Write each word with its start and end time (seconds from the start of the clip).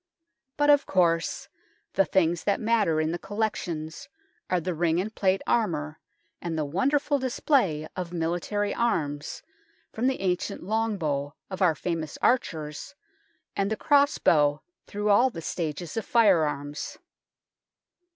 But, 0.57 0.71
of 0.71 0.87
course, 0.87 1.47
the 1.93 2.05
things 2.05 2.43
that 2.45 2.59
matter 2.59 2.99
in 2.99 3.11
the 3.11 3.19
collec 3.19 3.55
tions 3.55 4.09
are 4.49 4.59
the 4.59 4.73
ring 4.73 4.99
and 4.99 5.13
plate 5.13 5.43
armour 5.45 5.99
and 6.41 6.57
the 6.57 6.65
wonderful 6.65 7.19
display 7.19 7.87
of 7.95 8.11
military 8.11 8.73
arms, 8.73 9.43
from 9.93 10.07
the 10.07 10.21
ancient 10.21 10.63
long 10.63 10.97
bow 10.97 11.35
of 11.51 11.61
our 11.61 11.75
famous 11.75 12.17
archers 12.19 12.95
and 13.55 13.69
the 13.69 13.77
cross 13.77 14.17
bow 14.17 14.63
through 14.87 15.09
all 15.11 15.29
the 15.29 15.39
stages 15.39 15.95
of 15.95 16.03
fire 16.03 16.45
arms. 16.47 16.97